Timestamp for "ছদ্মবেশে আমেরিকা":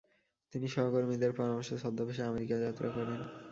1.81-2.55